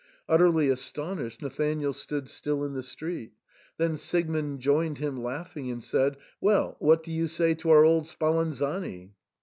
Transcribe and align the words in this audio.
Utterly 0.27 0.67
astonished, 0.67 1.43
Nathanael 1.43 1.93
stood 1.93 2.27
still 2.27 2.63
in 2.63 2.73
the 2.73 2.81
street; 2.81 3.33
then 3.77 3.95
Siegmund 3.95 4.59
joined 4.59 4.97
him, 4.97 5.21
laughing, 5.21 5.69
and 5.69 5.83
said, 5.83 6.17
"Well, 6.41 6.75
what 6.79 7.03
do 7.03 7.11
you 7.11 7.27
say 7.27 7.53
to 7.53 7.69
our 7.69 7.85
old 7.85 8.07
Spalanzani?" 8.07 9.11